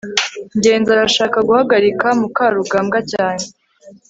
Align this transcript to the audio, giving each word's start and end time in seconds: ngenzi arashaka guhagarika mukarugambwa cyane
ngenzi 0.57 0.89
arashaka 0.95 1.37
guhagarika 1.47 2.07
mukarugambwa 2.19 2.99
cyane 3.11 3.43